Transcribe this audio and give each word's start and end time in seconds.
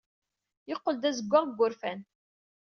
Yeqqel 0.69 0.95
d 0.97 1.03
azewwaɣ 1.09 1.43
seg 1.47 1.55
wurfan. 1.57 1.99